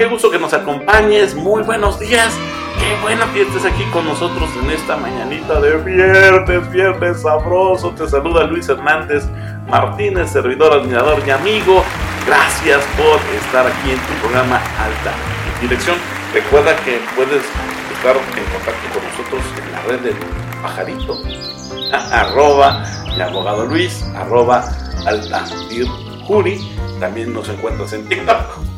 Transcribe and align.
qué 0.00 0.06
gusto 0.06 0.30
que 0.30 0.38
nos 0.38 0.54
acompañes. 0.54 1.34
Muy 1.34 1.62
buenos 1.62 2.00
días. 2.00 2.34
Qué 2.78 2.98
bueno 3.02 3.22
que 3.34 3.42
estés 3.42 3.66
aquí 3.66 3.84
con 3.92 4.06
nosotros 4.06 4.48
en 4.62 4.70
esta 4.70 4.96
mañanita 4.96 5.60
de 5.60 5.76
viernes, 5.76 6.70
viernes 6.70 7.20
sabroso. 7.20 7.90
Te 7.90 8.08
saluda 8.08 8.44
Luis 8.44 8.66
Hernández 8.70 9.24
Martínez, 9.68 10.30
servidor, 10.30 10.72
admirador 10.72 11.22
y 11.26 11.30
amigo. 11.30 11.84
Gracias 12.26 12.82
por 12.96 13.20
estar 13.44 13.66
aquí 13.66 13.90
en 13.90 13.98
tu 13.98 14.14
programa 14.22 14.56
Alta 14.78 15.12
Dirección. 15.60 15.98
Recuerda 16.32 16.74
que 16.76 16.98
puedes 17.14 17.44
estar 17.92 18.16
en 18.16 18.44
contacto 18.54 18.88
con 18.94 19.04
nosotros 19.04 19.42
en 19.62 19.72
la 19.72 19.82
red 19.82 20.00
del 20.00 20.16
pajarito, 20.62 21.18
arroba 22.10 22.86
el 23.12 23.20
abogado 23.20 23.66
Luis, 23.66 24.02
arroba 24.16 24.64
alta 25.04 25.44
juri. 26.26 26.58
También 26.98 27.34
nos 27.34 27.50
encuentras 27.50 27.92
en 27.92 28.08
TikTok, 28.08 28.69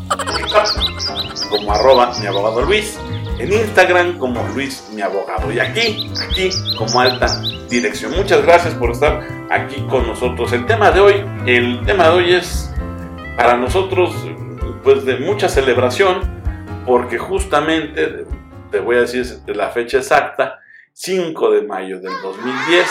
como 1.50 1.72
arroba 1.72 2.12
mi 2.20 2.26
abogado 2.26 2.62
Luis, 2.62 2.98
en 3.38 3.52
Instagram 3.52 4.18
como 4.18 4.42
Luis 4.54 4.88
mi 4.94 5.02
abogado 5.02 5.52
y 5.52 5.60
aquí, 5.60 6.10
aquí 6.28 6.50
como 6.76 7.00
alta 7.00 7.40
dirección. 7.68 8.12
Muchas 8.16 8.42
gracias 8.42 8.74
por 8.74 8.90
estar 8.90 9.22
aquí 9.50 9.80
con 9.88 10.06
nosotros. 10.06 10.52
El 10.52 10.66
tema 10.66 10.90
de 10.90 11.00
hoy, 11.00 11.24
el 11.46 11.84
tema 11.86 12.04
de 12.04 12.10
hoy 12.10 12.34
es 12.34 12.72
para 13.36 13.56
nosotros 13.56 14.14
pues 14.82 15.04
de 15.04 15.16
mucha 15.18 15.48
celebración 15.48 16.20
porque 16.86 17.18
justamente 17.18 18.26
te 18.70 18.80
voy 18.80 18.96
a 18.96 19.00
decir 19.00 19.24
la 19.46 19.70
fecha 19.70 19.98
exacta, 19.98 20.60
5 20.92 21.50
de 21.50 21.62
mayo 21.62 22.00
del 22.00 22.12
2010 22.22 22.90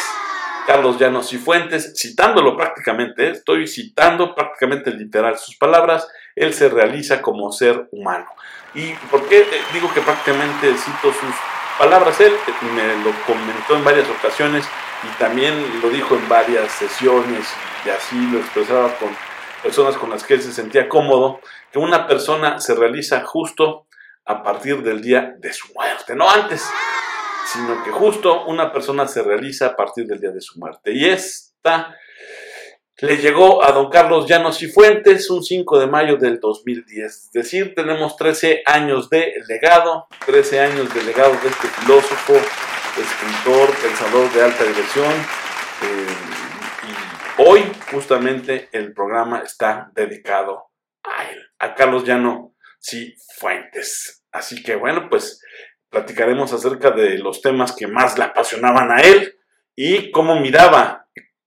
Carlos 0.65 0.99
Llanos 0.99 1.33
y 1.33 1.37
Fuentes, 1.37 1.93
citándolo 1.97 2.55
prácticamente, 2.55 3.31
estoy 3.31 3.67
citando 3.67 4.35
prácticamente 4.35 4.91
literal 4.91 5.37
sus 5.37 5.57
palabras, 5.57 6.07
él 6.35 6.53
se 6.53 6.69
realiza 6.69 7.21
como 7.21 7.51
ser 7.51 7.87
humano. 7.91 8.27
¿Y 8.73 8.93
por 9.09 9.27
qué 9.27 9.45
digo 9.73 9.93
que 9.93 10.01
prácticamente 10.01 10.73
cito 10.75 11.13
sus 11.13 11.35
palabras? 11.77 12.19
Él 12.21 12.33
me 12.75 13.03
lo 13.03 13.11
comentó 13.25 13.75
en 13.75 13.83
varias 13.83 14.07
ocasiones 14.09 14.65
y 15.03 15.19
también 15.19 15.81
lo 15.81 15.89
dijo 15.89 16.15
en 16.15 16.27
varias 16.29 16.71
sesiones 16.71 17.47
y 17.85 17.89
así 17.89 18.15
lo 18.31 18.39
expresaba 18.39 18.93
con 18.95 19.09
personas 19.61 19.95
con 19.97 20.09
las 20.09 20.23
que 20.23 20.35
él 20.35 20.41
se 20.41 20.51
sentía 20.51 20.89
cómodo, 20.89 21.39
que 21.71 21.79
una 21.79 22.07
persona 22.07 22.59
se 22.59 22.73
realiza 22.73 23.23
justo 23.23 23.85
a 24.25 24.43
partir 24.43 24.81
del 24.83 25.01
día 25.01 25.35
de 25.37 25.53
su 25.53 25.71
muerte, 25.73 26.15
no 26.15 26.29
antes 26.29 26.63
sino 27.51 27.83
que 27.83 27.91
justo 27.91 28.45
una 28.45 28.71
persona 28.71 29.07
se 29.07 29.21
realiza 29.21 29.67
a 29.67 29.75
partir 29.75 30.05
del 30.07 30.19
día 30.19 30.31
de 30.31 30.41
su 30.41 30.59
muerte. 30.59 30.93
Y 30.93 31.05
esta 31.05 31.95
le 33.01 33.17
llegó 33.17 33.63
a 33.63 33.71
don 33.71 33.89
Carlos 33.89 34.27
Llanos 34.27 34.61
y 34.61 34.67
Fuentes 34.67 35.29
un 35.31 35.43
5 35.43 35.79
de 35.79 35.87
mayo 35.87 36.17
del 36.17 36.39
2010. 36.39 37.05
Es 37.05 37.31
decir, 37.31 37.73
tenemos 37.75 38.15
13 38.15 38.61
años 38.65 39.09
de 39.09 39.33
legado, 39.47 40.07
13 40.27 40.59
años 40.59 40.93
de 40.93 41.03
legado 41.03 41.31
de 41.41 41.49
este 41.49 41.67
filósofo, 41.67 42.33
escritor, 42.35 43.75
pensador 43.81 44.31
de 44.31 44.43
alta 44.43 44.63
dirección. 44.65 45.11
Eh, 45.81 46.15
y 46.87 47.41
hoy 47.41 47.71
justamente 47.91 48.69
el 48.71 48.93
programa 48.93 49.39
está 49.39 49.89
dedicado 49.95 50.67
a 51.03 51.23
él, 51.27 51.41
a 51.57 51.73
Carlos 51.73 52.03
Llano 52.03 52.53
y 52.91 53.15
Fuentes. 53.39 54.23
Así 54.31 54.61
que 54.61 54.75
bueno, 54.75 55.07
pues 55.09 55.41
platicaremos 55.89 56.53
acerca 56.53 56.91
de 56.91 57.17
los 57.17 57.41
temas 57.41 57.75
que 57.75 57.87
más 57.87 58.19
le 58.19 58.25
apasionaban 58.25 58.91
a 58.91 59.01
él 59.01 59.39
y 59.75 60.11
cómo 60.11 60.39
miraba 60.39 61.00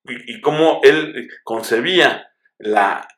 y, 0.04 0.40
cómo 0.40 0.80
él 0.82 1.28
concebía 1.42 2.28
la 2.58 3.08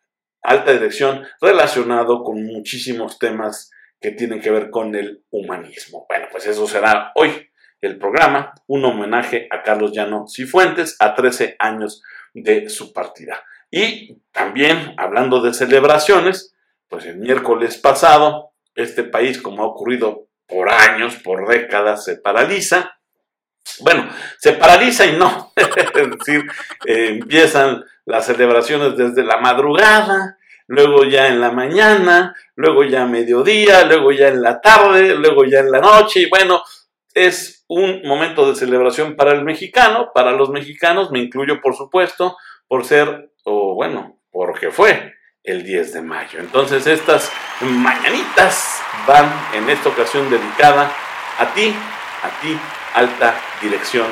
alta 0.43 0.73
dirección 0.73 1.27
relacionado 1.41 2.23
con 2.23 2.45
muchísimos 2.45 3.19
temas 3.19 3.71
que 4.01 4.13
tienen 4.13 4.41
que 4.41 4.51
ver 4.51 4.71
con 4.71 4.95
el 4.95 5.25
humanismo. 5.31 6.07
Bueno, 6.09 6.27
pues 6.31 6.47
eso 6.47 6.67
será 6.67 7.13
hoy 7.15 7.51
el 7.81 7.99
programa, 7.99 8.55
un 8.67 8.85
homenaje 8.85 9.49
a 9.51 9.63
Carlos 9.63 9.93
Llano 9.93 10.27
Cifuentes 10.29 10.97
a 11.01 11.15
13 11.15 11.57
años 11.59 12.03
de 12.33 12.69
su 12.69 12.93
partida. 12.93 13.45
Y 13.71 14.21
también 14.33 14.95
hablando 14.97 15.41
de 15.41 15.53
celebraciones, 15.53 16.55
pues 16.89 17.07
el 17.07 17.17
miércoles 17.17 17.79
pasado, 17.79 18.53
este 18.75 19.03
país, 19.03 19.41
como 19.41 19.63
ha 19.63 19.67
ocurrido 19.67 20.29
por 20.47 20.71
años, 20.71 21.17
por 21.17 21.49
décadas, 21.49 22.05
se 22.05 22.17
paraliza. 22.17 22.96
Bueno, 23.81 24.09
se 24.39 24.53
paraliza 24.53 25.07
y 25.07 25.17
no. 25.17 25.53
es 25.57 26.11
decir, 26.11 26.45
eh, 26.85 27.09
empiezan 27.21 27.85
las 28.05 28.27
celebraciones 28.27 28.97
desde 28.97 29.25
la 29.25 29.39
madrugada, 29.39 30.39
luego 30.67 31.05
ya 31.05 31.29
en 31.29 31.41
la 31.41 31.51
mañana, 31.51 32.35
luego 32.55 32.85
ya 32.85 33.03
a 33.03 33.07
mediodía, 33.07 33.85
luego 33.85 34.13
ya 34.13 34.29
en 34.29 34.43
la 34.43 34.61
tarde, 34.61 35.15
luego 35.17 35.45
ya 35.45 35.61
en 35.61 35.71
la 35.71 35.81
noche, 35.81 36.21
y 36.21 36.29
bueno, 36.29 36.63
es 37.15 37.65
un 37.69 38.03
momento 38.05 38.49
de 38.49 38.55
celebración 38.55 39.17
para 39.17 39.33
el 39.33 39.43
mexicano, 39.43 40.11
para 40.15 40.33
los 40.33 40.51
mexicanos, 40.51 41.11
me 41.11 41.19
incluyo 41.19 41.61
por 41.61 41.75
supuesto, 41.75 42.37
por 42.69 42.85
ser, 42.85 43.33
o 43.45 43.75
bueno, 43.75 44.19
porque 44.31 44.71
fue 44.71 45.15
el 45.43 45.65
10 45.65 45.95
de 45.95 46.03
mayo. 46.03 46.39
Entonces 46.41 46.87
estas 46.87 47.33
mañanitas 47.61 48.81
van 49.07 49.33
en 49.55 49.71
esta 49.71 49.89
ocasión 49.89 50.29
dedicada 50.29 50.93
a 51.39 51.55
ti, 51.55 51.75
a 52.23 52.41
ti, 52.41 52.59
alta 52.97 53.35
dirección 53.61 54.07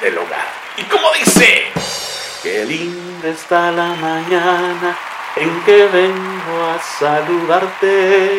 del 0.00 0.16
hogar. 0.16 0.46
Y 0.76 0.84
como 0.84 1.12
dice, 1.12 1.66
qué 2.42 2.64
linda 2.64 3.28
está 3.28 3.70
la 3.72 3.88
mañana 3.94 4.96
en 5.36 5.60
que 5.64 5.86
vengo 5.86 6.66
a 6.72 6.80
saludarte. 6.80 8.38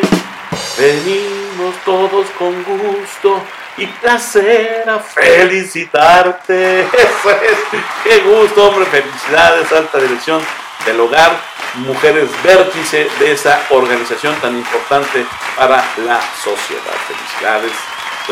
Venimos 0.78 1.74
todos 1.84 2.26
con 2.38 2.62
gusto 2.64 3.42
y 3.76 3.86
placer 3.86 4.88
a 4.88 4.98
felicitarte. 4.98 6.80
Eso 6.80 7.30
es, 7.30 7.82
qué 8.02 8.18
gusto, 8.20 8.68
hombre, 8.68 8.86
felicidades, 8.86 9.70
alta 9.70 9.98
dirección 9.98 10.42
del 10.84 10.98
hogar, 11.00 11.38
mujeres 11.74 12.30
vértice 12.42 13.08
de 13.18 13.32
esa 13.32 13.60
organización 13.70 14.34
tan 14.36 14.56
importante 14.56 15.26
para 15.56 15.84
la 15.98 16.20
sociedad. 16.42 16.94
Felicidades, 17.06 17.72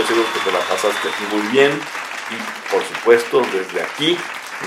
estoy 0.00 0.14
seguro 0.14 0.32
que 0.32 0.50
te 0.50 0.52
la 0.52 0.60
pasaste 0.60 1.08
muy 1.32 1.48
bien 1.48 1.72
y 1.72 2.72
por 2.72 2.82
supuesto 2.84 3.42
desde 3.52 3.82
aquí 3.82 4.16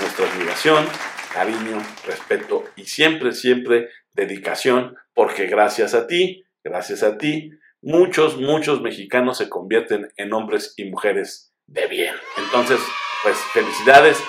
nuestra 0.02 0.30
admiración, 0.30 0.86
cariño, 1.34 1.81
respeto 2.06 2.66
y 2.75 2.84
siempre, 2.84 3.31
siempre 3.31 3.90
dedicación, 4.14 4.97
porque 5.14 5.47
gracias 5.47 5.94
a 5.94 6.06
ti, 6.06 6.44
gracias 6.66 7.02
a 7.03 7.18
ti, 7.18 7.52
muchos, 7.81 8.38
muchos 8.38 8.81
mexicanos 8.81 9.38
se 9.38 9.47
convierten 9.47 10.12
en 10.18 10.34
hombres 10.34 10.74
y 10.75 10.90
mujeres 10.90 11.53
de 11.66 11.88
bien. 11.88 12.16
Entonces, 12.38 12.81
pues 13.24 13.38
felicidades 13.53 14.22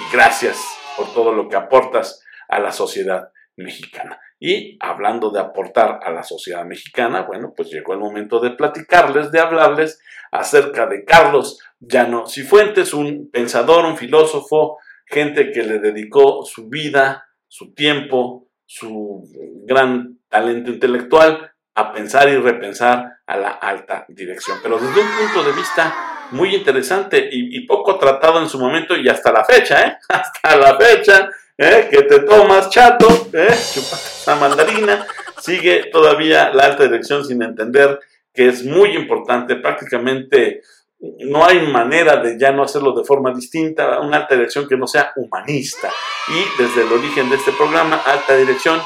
y 0.00 0.12
gracias 0.12 0.58
por 0.94 1.14
todo 1.14 1.32
lo 1.32 1.48
que 1.48 1.56
aportas 1.56 2.22
a 2.48 2.58
la 2.58 2.72
sociedad 2.72 3.30
mexicana. 3.56 4.20
Y 4.42 4.78
hablando 4.80 5.30
de 5.30 5.38
aportar 5.38 6.00
a 6.02 6.10
la 6.10 6.22
sociedad 6.22 6.64
mexicana, 6.64 7.22
bueno, 7.22 7.52
pues 7.54 7.68
llegó 7.70 7.92
el 7.92 7.98
momento 7.98 8.40
de 8.40 8.52
platicarles, 8.52 9.30
de 9.30 9.38
hablarles 9.38 10.00
acerca 10.32 10.86
de 10.86 11.04
Carlos 11.04 11.60
Llano 11.78 12.26
Cifuentes, 12.26 12.94
un 12.94 13.30
pensador, 13.30 13.84
un 13.84 13.98
filósofo, 13.98 14.78
gente 15.04 15.52
que 15.52 15.62
le 15.62 15.78
dedicó 15.78 16.42
su 16.46 16.70
vida, 16.70 17.28
su 17.48 17.74
tiempo, 17.74 18.48
su 18.64 19.28
gran 19.66 20.18
talento 20.30 20.70
intelectual 20.70 21.52
a 21.74 21.92
pensar 21.92 22.30
y 22.30 22.36
repensar 22.36 23.18
a 23.26 23.36
la 23.36 23.50
alta 23.50 24.06
dirección. 24.08 24.56
Pero 24.62 24.78
desde 24.78 25.00
un 25.00 25.08
punto 25.18 25.44
de 25.44 25.52
vista 25.52 25.94
muy 26.30 26.54
interesante 26.54 27.28
y, 27.30 27.58
y 27.58 27.66
poco 27.66 27.98
tratado 27.98 28.40
en 28.40 28.48
su 28.48 28.58
momento 28.58 28.96
y 28.96 29.06
hasta 29.08 29.32
la 29.32 29.44
fecha, 29.44 29.82
¿eh? 29.82 29.98
Hasta 30.08 30.56
la 30.56 30.78
fecha 30.78 31.28
¿eh? 31.60 31.88
que 31.90 32.02
te 32.02 32.20
tomas, 32.20 32.70
chato, 32.70 33.06
¿eh? 33.34 33.48
esa 33.50 34.34
mandarina, 34.36 35.06
sigue 35.38 35.90
todavía 35.92 36.50
la 36.54 36.64
alta 36.64 36.84
dirección 36.84 37.24
sin 37.24 37.42
entender 37.42 38.00
que 38.32 38.48
es 38.48 38.64
muy 38.64 38.96
importante, 38.96 39.56
prácticamente 39.56 40.62
no 41.00 41.44
hay 41.44 41.66
manera 41.66 42.16
de 42.16 42.38
ya 42.38 42.52
no 42.52 42.62
hacerlo 42.62 42.92
de 42.92 43.04
forma 43.04 43.32
distinta, 43.32 44.00
una 44.00 44.18
alta 44.18 44.34
dirección 44.34 44.66
que 44.68 44.76
no 44.76 44.86
sea 44.86 45.12
humanista. 45.16 45.90
Y 46.28 46.62
desde 46.62 46.82
el 46.82 46.92
origen 46.92 47.28
de 47.30 47.36
este 47.36 47.52
programa, 47.52 47.96
Alta 47.96 48.36
Dirección, 48.36 48.80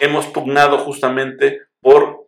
hemos 0.00 0.26
pugnado 0.26 0.78
justamente 0.78 1.60
por 1.80 2.26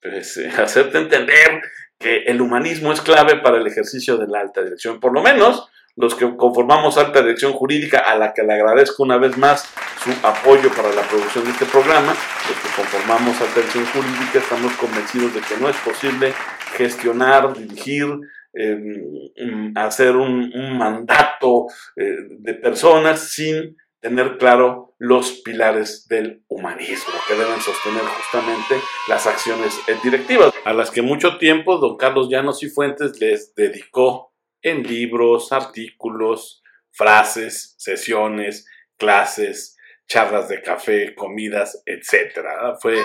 pues, 0.00 0.38
hacerte 0.58 0.98
entender 0.98 1.60
que 1.98 2.24
el 2.24 2.40
humanismo 2.40 2.92
es 2.92 3.02
clave 3.02 3.36
para 3.36 3.58
el 3.58 3.66
ejercicio 3.66 4.16
de 4.16 4.26
la 4.26 4.40
alta 4.40 4.62
dirección. 4.62 5.00
Por 5.00 5.12
lo 5.12 5.20
menos 5.20 5.69
los 5.96 6.14
que 6.14 6.36
conformamos 6.36 6.96
Alta 6.98 7.20
Dirección 7.20 7.52
Jurídica, 7.52 7.98
a 7.98 8.16
la 8.16 8.32
que 8.32 8.42
le 8.42 8.54
agradezco 8.54 9.02
una 9.02 9.18
vez 9.18 9.36
más 9.36 9.68
su 10.02 10.10
apoyo 10.26 10.70
para 10.74 10.92
la 10.92 11.02
producción 11.02 11.44
de 11.44 11.50
este 11.50 11.66
programa, 11.66 12.14
los 12.48 12.58
que 12.58 12.76
conformamos 12.76 13.40
Alta 13.40 13.54
Dirección 13.56 13.84
Jurídica 13.86 14.38
estamos 14.38 14.72
convencidos 14.74 15.34
de 15.34 15.40
que 15.40 15.56
no 15.60 15.68
es 15.68 15.76
posible 15.76 16.32
gestionar, 16.76 17.52
dirigir, 17.52 18.06
em, 18.54 19.72
hacer 19.76 20.16
un, 20.16 20.50
mandato 20.78 21.66
eh, 21.96 22.16
de 22.38 22.54
personas 22.54 23.32
sin 23.32 23.76
tener 24.00 24.38
claro 24.38 24.94
los 24.98 25.32
pilares 25.42 26.06
del 26.08 26.42
humanismo 26.48 27.14
que 27.28 27.34
deben 27.34 27.60
sostener 27.60 28.02
justamente 28.02 28.76
las 29.08 29.26
acciones 29.26 29.78
directivas, 30.02 30.52
a 30.64 30.72
las 30.72 30.90
que 30.90 31.02
mucho 31.02 31.38
tiempo 31.38 31.78
don 31.78 31.96
Carlos 31.96 32.28
Llanos 32.30 32.62
y 32.62 32.70
Fuentes 32.70 33.20
les 33.20 33.54
dedicó 33.54 34.29
en 34.62 34.82
libros, 34.82 35.52
artículos, 35.52 36.62
frases, 36.90 37.74
sesiones, 37.78 38.66
clases, 38.96 39.76
charlas 40.06 40.48
de 40.48 40.60
café, 40.60 41.14
comidas, 41.14 41.82
etc. 41.86 42.40
Fue 42.80 42.96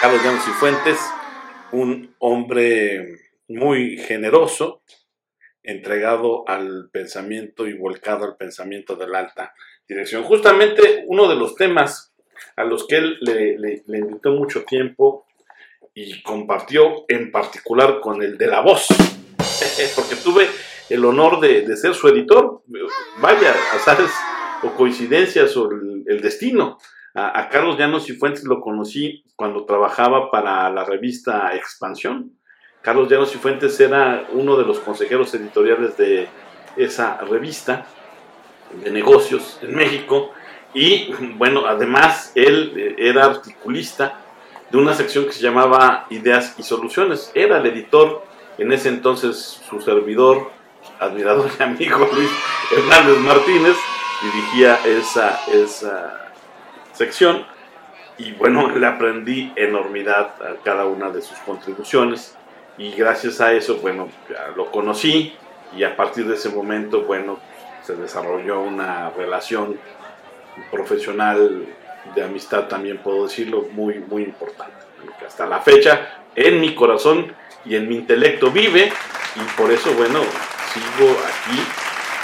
Carlos 0.00 0.22
Llanos 0.22 0.48
y 0.48 0.50
Fuentes 0.52 0.98
un 1.72 2.14
hombre 2.18 3.18
muy 3.48 3.98
generoso, 3.98 4.82
entregado 5.62 6.48
al 6.48 6.90
pensamiento 6.92 7.66
y 7.66 7.74
volcado 7.74 8.24
al 8.24 8.36
pensamiento 8.36 8.96
de 8.96 9.08
la 9.08 9.20
alta 9.20 9.54
dirección. 9.88 10.22
Justamente 10.24 11.04
uno 11.06 11.28
de 11.28 11.36
los 11.36 11.54
temas 11.54 12.12
a 12.56 12.64
los 12.64 12.86
que 12.86 12.96
él 12.96 13.18
le, 13.20 13.82
invitó 13.98 14.32
mucho 14.32 14.64
tiempo 14.64 15.26
y 15.94 16.22
compartió 16.22 17.04
en 17.08 17.30
particular 17.30 18.00
con 18.00 18.22
el 18.22 18.38
de 18.38 18.46
la 18.46 18.60
voz, 18.60 18.86
porque 19.96 20.16
tuve 20.16 20.48
el 20.88 21.04
honor 21.04 21.40
de, 21.40 21.76
ser 21.76 21.94
su 21.94 22.08
editor. 22.08 22.62
Vaya, 23.20 23.54
azares 23.74 24.10
o 24.62 24.70
coincidencias 24.70 25.56
o 25.56 25.70
el, 25.70 26.20
destino. 26.20 26.78
A, 27.14 27.40
a, 27.40 27.48
Carlos 27.48 27.78
Llanos 27.78 28.08
y 28.08 28.14
Fuentes 28.14 28.44
lo 28.44 28.60
conocí 28.60 29.24
cuando 29.36 29.64
trabajaba 29.64 30.30
para 30.30 30.70
la 30.70 30.84
revista 30.84 31.54
Expansión. 31.54 32.32
Carlos 32.80 33.08
Llanos 33.08 33.34
y 33.34 33.82
era 33.82 34.26
uno 34.32 34.56
de 34.56 34.64
los 34.64 34.80
consejeros 34.80 35.32
editoriales 35.34 35.96
de 35.96 36.28
esa 36.76 37.18
revista 37.18 37.86
de 38.82 38.90
negocios 38.90 39.58
en 39.62 39.76
México 39.76 40.32
y 40.74 41.12
bueno, 41.36 41.66
además 41.66 42.32
él 42.34 42.72
eh, 42.76 42.94
era 42.98 43.26
articulista 43.26 44.20
de 44.70 44.78
una 44.78 44.94
sección 44.94 45.26
que 45.26 45.32
se 45.32 45.42
llamaba 45.42 46.06
Ideas 46.08 46.54
y 46.58 46.62
Soluciones. 46.62 47.30
Era 47.34 47.58
el 47.58 47.66
editor, 47.66 48.24
en 48.56 48.72
ese 48.72 48.88
entonces 48.88 49.60
su 49.68 49.80
servidor, 49.80 50.50
admirador 51.00 51.50
y 51.58 51.62
amigo 51.62 52.08
Luis 52.12 52.30
Hernández 52.70 53.18
Martínez, 53.18 53.76
dirigía 54.22 54.78
esa, 54.84 55.40
esa 55.52 56.30
sección. 56.92 57.44
Y 58.18 58.32
bueno, 58.32 58.68
le 58.70 58.86
aprendí 58.86 59.52
enormidad 59.56 60.34
a 60.42 60.62
cada 60.62 60.84
una 60.84 61.10
de 61.10 61.22
sus 61.22 61.38
contribuciones. 61.38 62.36
Y 62.78 62.92
gracias 62.92 63.40
a 63.40 63.52
eso, 63.52 63.76
bueno, 63.78 64.08
lo 64.56 64.70
conocí. 64.70 65.34
Y 65.76 65.84
a 65.84 65.96
partir 65.96 66.26
de 66.26 66.34
ese 66.34 66.50
momento, 66.50 67.02
bueno, 67.02 67.38
se 67.82 67.96
desarrolló 67.96 68.60
una 68.60 69.10
relación 69.10 69.78
profesional 70.70 71.66
de 72.14 72.22
amistad, 72.22 72.68
también 72.68 72.98
puedo 72.98 73.24
decirlo, 73.24 73.66
muy, 73.72 73.98
muy 73.98 74.22
importante. 74.22 74.74
Hasta 75.26 75.46
la 75.46 75.60
fecha, 75.60 76.22
en 76.34 76.60
mi 76.60 76.74
corazón 76.74 77.34
y 77.64 77.76
en 77.76 77.88
mi 77.88 77.96
intelecto 77.96 78.50
vive. 78.50 78.92
Y 79.36 79.60
por 79.60 79.70
eso, 79.70 79.92
bueno, 79.94 80.20
sigo 80.72 81.10
aquí 81.10 81.60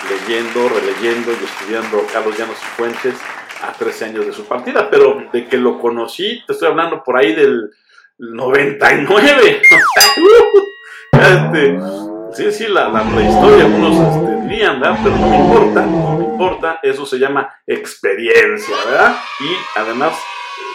leyendo, 0.09 0.69
releyendo 0.69 1.33
y 1.33 1.45
estudiando 1.45 2.06
Carlos 2.12 2.37
Llanos 2.39 2.59
Fuentes 2.77 3.15
a 3.62 3.73
13 3.73 4.05
años 4.06 4.27
de 4.27 4.33
su 4.33 4.45
partida, 4.47 4.89
pero 4.91 5.23
de 5.33 5.47
que 5.47 5.56
lo 5.59 5.79
conocí, 5.81 6.43
te 6.47 6.53
estoy 6.53 6.69
hablando 6.69 7.03
por 7.03 7.17
ahí 7.17 7.35
del 7.35 7.71
99. 8.19 9.62
este, 11.12 11.81
sí, 12.33 12.53
sí, 12.53 12.69
la, 12.69 12.89
la 12.89 13.03
prehistoria, 13.03 13.67
unos 13.67 14.17
este, 14.17 14.49
dirían, 14.49 14.81
¿verdad? 14.81 14.99
Pero 15.03 15.17
no 15.17 15.29
me 15.29 15.37
importa, 15.37 15.87
no 15.87 16.19
me 16.19 16.25
importa, 16.25 16.81
eso 16.83 17.05
se 17.05 17.19
llama 17.19 17.53
experiencia, 17.67 18.77
¿verdad? 18.87 19.17
Y 19.41 19.79
además, 19.79 20.17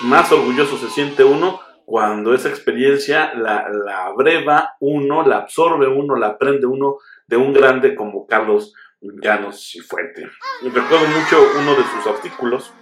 más 0.03 0.31
orgulloso 0.31 0.77
se 0.77 0.89
siente 0.89 1.23
uno 1.23 1.61
cuando 1.85 2.33
esa 2.33 2.49
experiencia 2.49 3.33
la, 3.35 3.67
la 3.69 4.05
abreva 4.05 4.75
uno, 4.79 5.25
la 5.25 5.37
absorbe 5.37 5.87
uno, 5.87 6.15
la 6.15 6.27
aprende 6.27 6.65
uno 6.65 6.97
de 7.27 7.37
un 7.37 7.53
grande 7.53 7.95
como 7.95 8.27
Carlos 8.27 8.73
Llanos 9.01 9.75
y 9.75 9.79
Fuente. 9.79 10.29
recuerdo 10.61 11.07
mucho 11.07 11.45
uno 11.59 11.75
de 11.75 11.83
sus 11.83 12.07
artículos, 12.07 12.73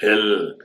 él 0.00 0.56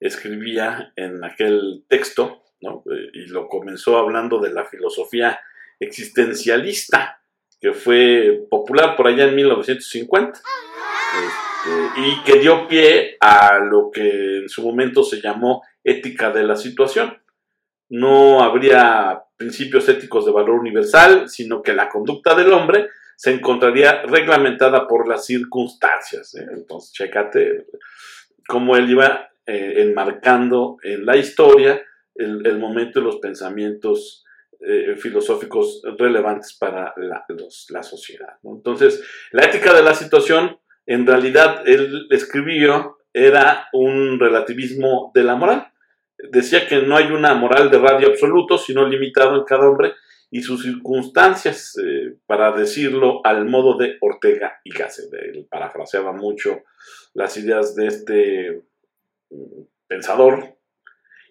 escribía 0.00 0.92
en 0.96 1.22
aquel 1.24 1.84
texto, 1.88 2.44
¿no? 2.60 2.82
y 3.12 3.26
lo 3.26 3.48
comenzó 3.48 3.98
hablando 3.98 4.40
de 4.40 4.50
la 4.50 4.64
filosofía 4.64 5.40
existencialista, 5.80 7.20
que 7.60 7.72
fue 7.72 8.46
popular 8.48 8.96
por 8.96 9.08
allá 9.08 9.24
en 9.24 9.34
1950, 9.34 10.38
este, 10.38 12.00
y 12.00 12.22
que 12.22 12.38
dio 12.38 12.68
pie 12.68 13.16
a 13.20 13.58
lo 13.58 13.90
que 13.90 14.38
en 14.38 14.48
su 14.48 14.62
momento 14.62 15.02
se 15.02 15.20
llamó 15.20 15.62
ética 15.82 16.30
de 16.30 16.44
la 16.44 16.56
situación. 16.56 17.18
No 17.88 18.42
habría 18.42 19.22
principios 19.36 19.88
éticos 19.88 20.26
de 20.26 20.32
valor 20.32 20.58
universal, 20.58 21.28
sino 21.28 21.62
que 21.62 21.72
la 21.72 21.88
conducta 21.88 22.34
del 22.34 22.52
hombre 22.52 22.88
se 23.16 23.32
encontraría 23.32 24.02
reglamentada 24.02 24.86
por 24.86 25.08
las 25.08 25.26
circunstancias. 25.26 26.34
¿eh? 26.34 26.46
Entonces, 26.52 26.92
chécate 26.92 27.66
cómo 28.46 28.76
él 28.76 28.90
iba 28.90 29.30
eh, 29.46 29.82
enmarcando 29.82 30.76
en 30.82 31.04
la 31.04 31.16
historia 31.16 31.82
el, 32.14 32.58
momento 32.58 32.98
de 32.98 33.06
los 33.06 33.16
pensamientos 33.16 34.24
eh, 34.60 34.96
filosóficos 34.96 35.82
relevantes 35.98 36.56
para 36.58 36.92
la, 36.96 37.24
la 37.70 37.82
sociedad. 37.82 38.34
Entonces, 38.42 39.02
la 39.30 39.44
ética 39.44 39.72
de 39.72 39.82
la 39.82 39.94
situación, 39.94 40.58
en 40.84 41.06
realidad, 41.06 41.62
él 41.66 42.06
escribió, 42.10 42.98
era 43.12 43.68
un 43.72 44.18
relativismo 44.18 45.12
de 45.14 45.24
la 45.24 45.36
moral. 45.36 45.72
Decía 46.30 46.66
que 46.66 46.82
no 46.82 46.96
hay 46.96 47.12
una 47.12 47.34
moral 47.34 47.70
de 47.70 47.78
radio 47.78 48.08
absoluto, 48.08 48.58
sino 48.58 48.86
limitado 48.86 49.36
en 49.36 49.44
cada 49.44 49.68
hombre 49.68 49.92
y 50.30 50.42
sus 50.42 50.62
circunstancias, 50.62 51.74
eh, 51.82 52.16
para 52.26 52.52
decirlo 52.52 53.20
al 53.24 53.46
modo 53.46 53.78
de 53.78 53.96
Ortega 54.00 54.60
y 54.64 54.70
Gasset. 54.70 55.12
Él 55.14 55.46
parafraseaba 55.48 56.12
mucho 56.12 56.64
las 57.14 57.36
ideas 57.36 57.74
de 57.74 57.86
este 57.86 58.62
mm, 59.30 59.62
pensador 59.86 60.56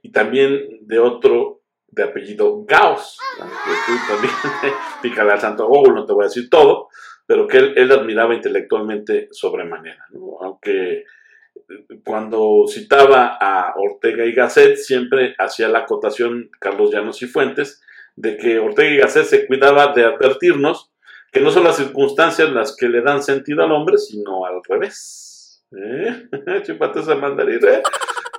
y 0.01 0.11
también 0.11 0.79
de 0.81 0.99
otro 0.99 1.61
de 1.87 2.03
apellido 2.03 2.63
Gauss, 2.65 3.17
tú 3.37 3.93
también 4.07 4.33
pícale 5.01 5.31
al 5.31 5.39
santo 5.39 5.67
Google, 5.67 5.93
no 5.93 6.05
te 6.05 6.13
voy 6.13 6.23
a 6.23 6.27
decir 6.27 6.49
todo, 6.49 6.89
pero 7.25 7.47
que 7.47 7.57
él, 7.57 7.91
admiraba 7.91 8.35
intelectualmente 8.35 9.27
sobremanera, 9.31 10.05
aunque 10.41 11.05
cuando 12.03 12.65
citaba 12.67 13.37
a 13.39 13.73
Ortega 13.75 14.25
y 14.25 14.33
Gasset 14.33 14.77
siempre 14.77 15.35
hacía 15.37 15.67
la 15.67 15.79
acotación 15.79 16.49
Carlos 16.59 16.91
Llanos 16.91 17.21
y 17.21 17.27
Fuentes 17.27 17.81
de 18.15 18.37
que 18.37 18.59
Ortega 18.59 18.89
y 18.89 18.97
Gasset 18.97 19.25
se 19.25 19.47
cuidaba 19.47 19.93
de 19.93 20.05
advertirnos 20.05 20.91
que 21.31 21.41
no 21.41 21.51
son 21.51 21.65
las 21.65 21.75
circunstancias 21.75 22.49
las 22.51 22.75
que 22.75 22.87
le 22.87 23.01
dan 23.01 23.21
sentido 23.21 23.63
al 23.63 23.71
hombre, 23.71 23.97
sino 23.97 24.45
al 24.45 24.61
revés. 24.67 25.63
¿Eh? 25.71 26.29
Chúpate 26.65 27.01
esa. 27.01 27.13
¿eh? 27.13 27.83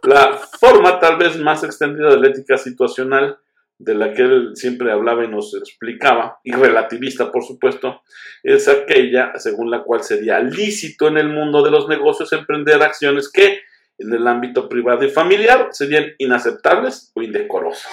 La 0.04 0.32
forma 0.32 0.98
tal 0.98 1.18
vez 1.18 1.38
más 1.38 1.62
extendida 1.64 2.08
de 2.08 2.18
la 2.18 2.28
ética 2.28 2.56
situacional 2.56 3.38
de 3.78 3.94
la 3.94 4.12
que 4.12 4.22
él 4.22 4.50
siempre 4.54 4.90
hablaba 4.90 5.24
y 5.24 5.28
nos 5.28 5.54
explicaba, 5.54 6.40
y 6.42 6.52
relativista 6.52 7.30
por 7.30 7.44
supuesto, 7.44 8.02
es 8.42 8.68
aquella 8.68 9.32
según 9.36 9.70
la 9.70 9.84
cual 9.84 10.02
sería 10.02 10.40
lícito 10.40 11.08
en 11.08 11.16
el 11.16 11.28
mundo 11.28 11.62
de 11.62 11.70
los 11.70 11.88
negocios 11.88 12.32
emprender 12.32 12.82
acciones 12.82 13.30
que 13.30 13.60
en 13.98 14.12
el 14.12 14.26
ámbito 14.26 14.68
privado 14.68 15.04
y 15.04 15.10
familiar 15.10 15.68
serían 15.72 16.06
inaceptables 16.18 17.12
o 17.14 17.22
indecorosas. 17.22 17.92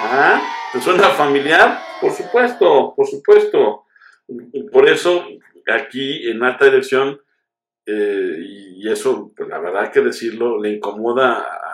¿Ah? 0.00 0.42
¿Te 0.72 0.80
suena 0.80 1.08
familiar? 1.10 1.78
Por 2.00 2.12
supuesto, 2.12 2.94
por 2.96 3.06
supuesto. 3.06 3.84
Por 4.72 4.88
eso 4.88 5.26
aquí 5.68 6.28
en 6.28 6.42
alta 6.42 6.64
dirección, 6.64 7.20
eh, 7.86 8.38
y 8.40 8.88
eso, 8.90 9.32
pues 9.36 9.48
la 9.48 9.58
verdad 9.58 9.92
que 9.92 10.00
decirlo, 10.00 10.60
le 10.60 10.70
incomoda 10.70 11.38
a, 11.38 11.73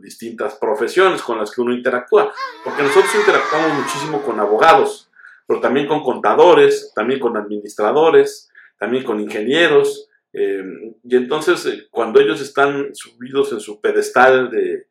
distintas 0.00 0.54
profesiones 0.54 1.22
con 1.22 1.38
las 1.38 1.50
que 1.50 1.60
uno 1.60 1.74
interactúa. 1.74 2.32
Porque 2.62 2.82
nosotros 2.82 3.14
interactuamos 3.14 3.78
muchísimo 3.78 4.22
con 4.22 4.40
abogados, 4.40 5.10
pero 5.46 5.60
también 5.60 5.86
con 5.86 6.02
contadores, 6.02 6.92
también 6.94 7.20
con 7.20 7.36
administradores, 7.36 8.50
también 8.78 9.04
con 9.04 9.20
ingenieros. 9.20 10.08
Eh, 10.32 10.62
y 11.02 11.16
entonces, 11.16 11.64
eh, 11.66 11.86
cuando 11.90 12.20
ellos 12.20 12.40
están 12.40 12.94
subidos 12.94 13.52
en 13.52 13.60
su 13.60 13.80
pedestal 13.80 14.50
de, 14.50 14.86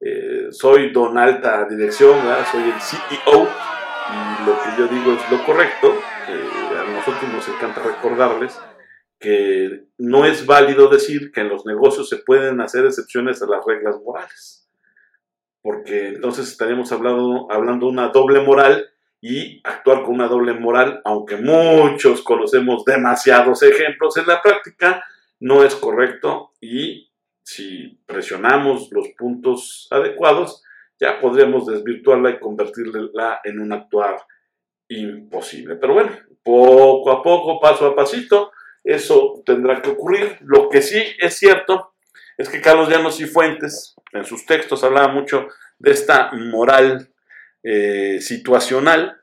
eh, 0.00 0.48
soy 0.50 0.90
don 0.92 1.18
alta 1.18 1.66
dirección, 1.68 2.18
soy 2.50 2.62
el 2.62 2.80
CEO 2.80 3.48
y 4.10 4.46
lo 4.46 4.52
que 4.62 4.68
yo 4.78 4.86
digo 4.88 5.12
es 5.12 5.30
lo 5.30 5.44
correcto. 5.44 5.94
A 6.26 6.90
nosotros 6.90 7.32
nos 7.32 7.48
encanta 7.48 7.82
recordarles 7.82 8.58
que 9.18 9.84
no 9.98 10.24
es 10.24 10.46
válido 10.46 10.88
decir 10.88 11.32
que 11.32 11.40
en 11.40 11.48
los 11.48 11.64
negocios 11.66 12.08
se 12.08 12.18
pueden 12.18 12.60
hacer 12.60 12.84
excepciones 12.84 13.42
a 13.42 13.46
las 13.46 13.64
reglas 13.64 13.96
morales, 14.04 14.68
porque 15.62 16.08
entonces 16.08 16.48
estaríamos 16.48 16.92
hablando, 16.92 17.46
hablando 17.50 17.86
de 17.86 17.92
una 17.92 18.08
doble 18.08 18.40
moral 18.42 18.90
y 19.20 19.60
actuar 19.64 20.02
con 20.02 20.16
una 20.16 20.28
doble 20.28 20.52
moral, 20.52 21.00
aunque 21.04 21.36
muchos 21.36 22.22
conocemos 22.22 22.84
demasiados 22.84 23.62
ejemplos 23.62 24.16
en 24.18 24.26
la 24.26 24.42
práctica, 24.42 25.02
no 25.40 25.64
es 25.64 25.74
correcto 25.74 26.52
y 26.60 27.10
si 27.42 28.00
presionamos 28.06 28.90
los 28.90 29.08
puntos 29.16 29.88
adecuados, 29.90 30.62
ya 30.98 31.20
podríamos 31.20 31.66
desvirtuarla 31.66 32.30
y 32.30 32.38
convertirla 32.38 33.40
en 33.44 33.60
un 33.60 33.72
actuar 33.72 34.16
imposible. 34.88 35.76
Pero 35.76 35.94
bueno, 35.94 36.10
poco 36.42 37.10
a 37.10 37.22
poco, 37.22 37.60
paso 37.60 37.86
a 37.86 37.96
pasito, 37.96 38.52
eso 38.84 39.42
tendrá 39.44 39.80
que 39.82 39.90
ocurrir. 39.90 40.38
Lo 40.42 40.68
que 40.68 40.82
sí 40.82 41.02
es 41.18 41.38
cierto 41.38 41.94
es 42.36 42.48
que 42.48 42.60
Carlos 42.60 42.88
Llanos 42.88 43.20
y 43.20 43.26
Fuentes, 43.26 43.96
en 44.12 44.24
sus 44.24 44.44
textos, 44.46 44.84
hablaba 44.84 45.08
mucho 45.08 45.48
de 45.78 45.90
esta 45.90 46.30
moral 46.32 47.08
eh, 47.62 48.20
situacional 48.20 49.20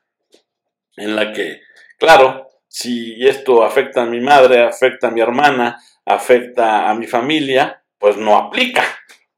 en 0.97 1.15
la 1.15 1.31
que, 1.31 1.61
claro, 1.97 2.49
si 2.67 3.25
esto 3.27 3.63
afecta 3.63 4.03
a 4.03 4.05
mi 4.05 4.19
madre, 4.19 4.63
afecta 4.63 5.07
a 5.07 5.11
mi 5.11 5.21
hermana, 5.21 5.79
afecta 6.05 6.89
a 6.89 6.95
mi 6.95 7.07
familia, 7.07 7.83
pues 7.97 8.17
no 8.17 8.37
aplica. 8.37 8.83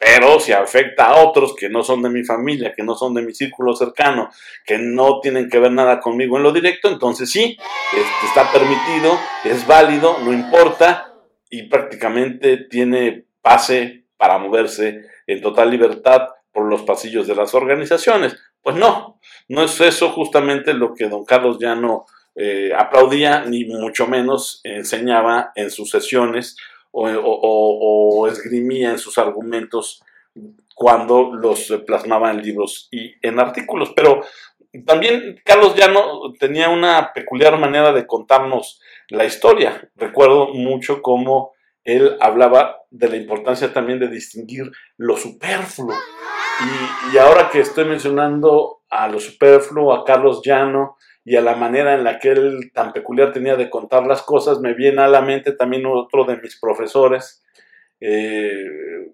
Pero 0.03 0.39
si 0.39 0.51
afecta 0.51 1.05
a 1.07 1.23
otros 1.23 1.55
que 1.55 1.69
no 1.69 1.83
son 1.83 2.01
de 2.01 2.09
mi 2.09 2.23
familia, 2.23 2.73
que 2.75 2.83
no 2.83 2.95
son 2.95 3.13
de 3.13 3.21
mi 3.21 3.33
círculo 3.33 3.73
cercano, 3.73 4.29
que 4.65 4.77
no 4.77 5.19
tienen 5.21 5.49
que 5.49 5.59
ver 5.59 5.71
nada 5.71 5.99
conmigo 5.99 6.37
en 6.37 6.43
lo 6.43 6.51
directo, 6.51 6.89
entonces 6.89 7.31
sí, 7.31 7.57
este, 7.93 8.25
está 8.25 8.51
permitido, 8.51 9.17
es 9.45 9.65
válido, 9.65 10.17
no 10.23 10.33
importa 10.33 11.13
y 11.49 11.63
prácticamente 11.63 12.57
tiene 12.57 13.25
pase 13.41 14.05
para 14.17 14.37
moverse 14.37 15.05
en 15.27 15.41
total 15.41 15.69
libertad 15.69 16.29
por 16.51 16.65
los 16.65 16.81
pasillos 16.81 17.27
de 17.27 17.35
las 17.35 17.53
organizaciones. 17.53 18.37
Pues 18.61 18.75
no, 18.75 19.19
no 19.47 19.63
es 19.63 19.79
eso 19.79 20.09
justamente 20.09 20.73
lo 20.73 20.93
que 20.93 21.07
don 21.07 21.23
Carlos 21.23 21.59
Llano 21.59 22.05
eh, 22.35 22.71
aplaudía, 22.75 23.45
ni 23.45 23.65
mucho 23.65 24.07
menos 24.07 24.59
enseñaba 24.63 25.51
en 25.55 25.69
sus 25.69 25.91
sesiones 25.91 26.57
o, 26.93 28.27
esgrimía 28.27 28.91
en 28.91 28.99
sus 28.99 29.17
argumentos 29.17 30.03
cuando 30.75 31.33
los 31.33 31.71
plasmaba 31.85 32.31
en 32.31 32.41
libros 32.41 32.87
y 32.91 33.13
en 33.21 33.39
artículos. 33.39 33.91
Pero 33.95 34.23
también 34.85 35.41
Carlos 35.43 35.75
Llano 35.75 36.33
tenía 36.39 36.69
una 36.69 37.11
peculiar 37.13 37.57
manera 37.59 37.91
de 37.91 38.07
contarnos 38.07 38.81
la 39.09 39.25
historia. 39.25 39.89
Recuerdo 39.95 40.47
mucho 40.53 41.01
cómo 41.01 41.51
él 41.83 42.15
hablaba 42.21 42.77
de 42.89 43.09
la 43.09 43.17
importancia 43.17 43.73
también 43.73 43.99
de 43.99 44.07
distinguir 44.07 44.71
lo 44.97 45.17
superfluo. 45.17 45.93
Y, 46.61 47.15
y, 47.15 47.17
ahora 47.17 47.49
que 47.49 47.59
estoy 47.59 47.85
mencionando 47.85 48.83
a 48.89 49.07
lo 49.07 49.19
superfluo, 49.19 49.93
a 49.93 50.05
Carlos 50.05 50.41
Llano 50.45 50.97
y 51.25 51.35
a 51.35 51.41
la 51.41 51.55
manera 51.55 51.93
en 51.93 52.03
la 52.03 52.19
que 52.19 52.29
él 52.29 52.71
tan 52.73 52.91
peculiar 52.91 53.31
tenía 53.31 53.55
de 53.55 53.69
contar 53.69 54.05
las 54.05 54.23
cosas, 54.23 54.59
me 54.59 54.73
viene 54.73 55.01
a 55.01 55.07
la 55.07 55.21
mente 55.21 55.53
también 55.53 55.85
otro 55.85 56.25
de 56.25 56.37
mis 56.37 56.59
profesores, 56.59 57.43
eh, 57.99 59.13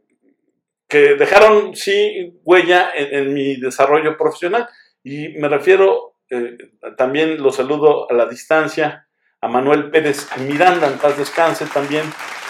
que 0.88 1.14
dejaron, 1.16 1.76
sí, 1.76 2.40
huella 2.44 2.90
en, 2.96 3.32
mi 3.32 3.58
desarrollo 3.58 4.18
profesional. 4.18 4.68
Y 5.04 5.38
me 5.38 5.48
refiero, 5.48 6.16
eh, 6.32 6.58
también 6.98 7.42
lo 7.42 7.52
saludo 7.52 8.10
a 8.10 8.14
la 8.16 8.26
distancia, 8.26 9.08
a 9.40 9.48
Manuel 9.48 9.92
Pérez 9.92 10.28
Miranda, 10.40 10.88
en 10.88 10.98
paz 10.98 11.16
descanse 11.16 11.66
también, 11.68 12.04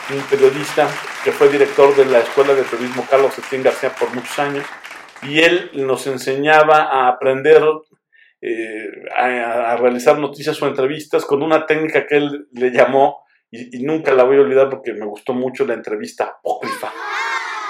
un 0.10 0.22
periodista 0.24 0.88
que 1.24 1.34
fue 1.34 1.50
director 1.50 1.96
de 1.96 2.06
la 2.06 2.20
Escuela 2.20 2.56
de 2.56 2.64
Periodismo 2.64 3.06
Carlos 3.10 3.38
Etienne 3.38 3.66
García 3.66 3.94
por 3.94 4.12
muchos 4.16 4.40
años, 4.40 4.66
y 5.22 5.42
él 5.42 5.70
nos 5.74 6.08
enseñaba 6.08 6.84
a 6.84 7.10
aprender 7.10 7.62
eh, 8.42 8.90
a, 9.16 9.76
realizar 9.78 10.18
noticias 10.18 10.62
o 10.62 10.68
entrevistas 10.68 11.26
con 11.26 11.44
una 11.44 11.66
técnica 11.66 12.08
que 12.08 12.18
él 12.18 12.48
le 12.54 12.72
llamó, 12.72 13.24
y, 13.52 13.84
nunca 13.84 14.14
la 14.14 14.24
voy 14.24 14.38
a 14.38 14.42
olvidar 14.42 14.70
porque 14.70 14.94
me 14.94 15.06
gustó 15.06 15.34
mucho 15.34 15.66
la 15.66 15.74
entrevista 15.74 16.26
apócrifa. 16.26 16.94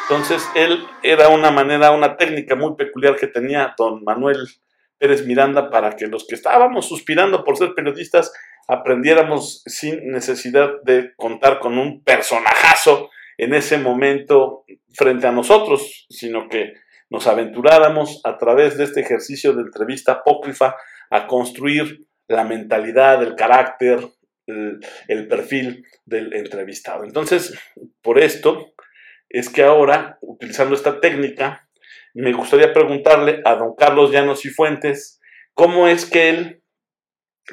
Entonces, 0.09 0.47
él 0.55 0.83
era 1.03 1.29
una 1.29 1.51
manera, 1.51 1.91
una 1.91 2.17
técnica 2.17 2.55
muy 2.55 2.75
peculiar 2.75 3.15
que 3.15 3.27
tenía 3.27 3.73
don 3.77 4.03
Manuel 4.03 4.38
Pérez 4.97 5.25
Miranda 5.25 5.69
para 5.69 5.95
que 5.95 6.07
los 6.07 6.27
que 6.27 6.35
estábamos 6.35 6.88
suspirando 6.88 7.43
por 7.43 7.57
ser 7.57 7.73
periodistas 7.73 8.33
aprendiéramos 8.67 9.63
sin 9.65 10.11
necesidad 10.11 10.81
de 10.83 11.13
contar 11.15 11.59
con 11.59 11.77
un 11.77 12.03
personajazo 12.03 13.09
en 13.38 13.53
ese 13.53 13.77
momento 13.77 14.65
frente 14.93 15.25
a 15.25 15.31
nosotros, 15.31 16.05
sino 16.09 16.49
que 16.49 16.73
nos 17.09 17.27
aventuráramos 17.27 18.21
a 18.23 18.37
través 18.37 18.77
de 18.77 18.83
este 18.83 19.01
ejercicio 19.01 19.53
de 19.53 19.63
entrevista 19.63 20.13
apócrifa 20.13 20.75
a 21.09 21.27
construir 21.27 22.05
la 22.27 22.43
mentalidad, 22.43 23.21
el 23.23 23.35
carácter, 23.35 24.07
el, 24.45 25.27
perfil 25.27 25.85
del 26.05 26.33
entrevistado. 26.33 27.03
Entonces, 27.03 27.57
por 28.01 28.19
esto 28.19 28.73
es 29.29 29.49
que 29.49 29.63
ahora, 29.63 30.17
utilizando 30.21 30.75
esta 30.75 30.99
técnica, 30.99 31.67
me 32.13 32.33
gustaría 32.33 32.73
preguntarle 32.73 33.41
a 33.45 33.55
don 33.55 33.75
Carlos 33.75 34.11
Llanos 34.11 34.45
y 34.45 34.49
Fuentes 34.49 35.19
cómo 35.53 35.87
es 35.87 36.05
que 36.05 36.29
él 36.29 36.63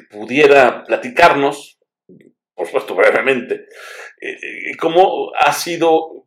pudiera 0.09 0.83
platicarnos, 0.83 1.79
por 2.55 2.65
supuesto 2.65 2.95
brevemente, 2.95 3.65
eh, 4.21 4.37
eh, 4.41 4.77
cómo 4.79 5.31
ha 5.39 5.53
sido 5.53 6.26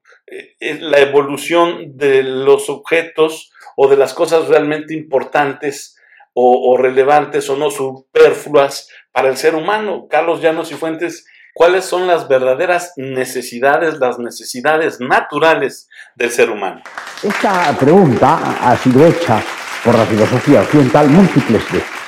la 0.61 0.99
evolución 0.99 1.97
de 1.97 2.23
los 2.23 2.69
objetos 2.71 3.53
o 3.77 3.89
de 3.89 3.97
las 3.97 4.15
cosas 4.15 4.49
realmente 4.49 4.95
importantes 4.95 5.97
o, 6.33 6.77
relevantes 6.77 7.51
o 7.51 7.57
no 7.57 7.71
superfluas 7.71 8.89
para 9.13 9.29
el 9.29 9.37
ser 9.37 9.55
humano. 9.55 10.07
Carlos 10.09 10.41
Llanos 10.41 10.71
y 10.71 10.75
Fuentes, 10.75 11.27
¿cuáles 11.55 11.85
son 11.85 12.07
las 12.07 12.29
verdaderas 12.29 12.93
necesidades, 12.97 13.99
las 13.99 14.19
necesidades 14.19 15.01
naturales 15.01 15.89
del 16.15 16.31
ser 16.31 16.51
humano? 16.51 16.83
Esta 17.23 17.77
pregunta 17.79 18.57
ha 18.61 18.77
sido 18.77 19.07
hecha 19.07 19.43
por 19.85 19.97
la 19.99 20.07
filosofía 20.07 20.61
occidental 20.61 21.09
múltiples 21.09 21.71
veces 21.73 22.00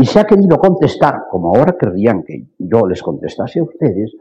y 0.00 0.06
se 0.06 0.18
ha 0.18 0.24
querido 0.24 0.56
contestar, 0.56 1.26
como 1.30 1.54
ahora 1.54 1.76
querrían 1.78 2.22
que 2.22 2.46
yo 2.58 2.86
les 2.86 3.02
contestase 3.02 3.60
a 3.60 3.64
ustedes, 3.64 4.12